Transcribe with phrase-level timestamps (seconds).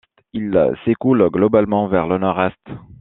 [0.33, 2.57] Il s'écoule globalement vers le nord-est.